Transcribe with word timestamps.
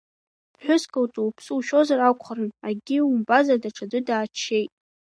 Ԥҳәыск 0.57 0.91
лҿы 1.03 1.21
уԥсы 1.27 1.51
ушьозар 1.57 1.99
акәхарын, 2.01 2.51
акгьы 2.67 2.97
умбазар, 3.07 3.57
даҽаӡәы 3.63 3.99
дааччеит. 4.07 4.71